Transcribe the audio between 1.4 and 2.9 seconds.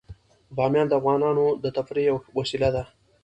د تفریح یوه وسیله ده.